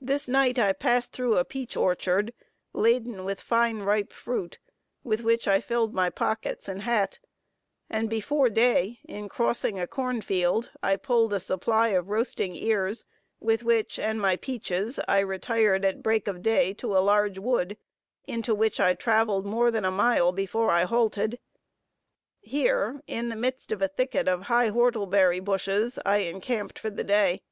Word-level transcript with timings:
This 0.00 0.26
night 0.26 0.58
I 0.58 0.72
passed 0.72 1.12
through 1.12 1.38
a 1.38 1.44
peach 1.44 1.76
orchard, 1.76 2.34
laden 2.72 3.24
with 3.24 3.40
fine 3.40 3.78
ripe 3.78 4.12
fruit, 4.12 4.58
with 5.04 5.20
which 5.20 5.46
I 5.46 5.60
filled 5.60 5.94
my 5.94 6.10
pockets 6.10 6.66
and 6.68 6.82
hat; 6.82 7.20
and 7.88 8.10
before 8.10 8.50
day, 8.50 8.98
in 9.04 9.28
crossing 9.28 9.78
a 9.78 9.86
corn 9.86 10.20
field, 10.20 10.72
I 10.82 10.96
pulled 10.96 11.32
a 11.32 11.38
supply 11.38 11.90
of 11.90 12.08
roasting 12.08 12.56
ears, 12.56 13.04
with 13.38 13.62
which 13.62 14.00
and 14.00 14.20
my 14.20 14.34
peaches, 14.34 14.98
I 15.06 15.20
retired 15.20 15.84
at 15.84 16.02
break 16.02 16.26
of 16.26 16.42
day 16.42 16.74
to 16.82 16.96
a 16.98 16.98
large 16.98 17.38
wood, 17.38 17.76
into 18.24 18.52
which 18.52 18.80
I 18.80 18.94
traveled 18.94 19.46
more 19.46 19.70
than 19.70 19.84
a 19.84 19.92
mile 19.92 20.32
before 20.32 20.72
I 20.72 20.86
halted. 20.86 21.38
Here, 22.40 23.00
in 23.06 23.28
the 23.28 23.36
midst 23.36 23.70
of 23.70 23.80
a 23.80 23.86
thicket 23.86 24.26
of 24.26 24.42
high 24.50 24.70
whortleberry 24.72 25.38
bushes, 25.38 26.00
I 26.04 26.16
encamped 26.16 26.80
for 26.80 26.90
the 26.90 27.04
day. 27.04 27.42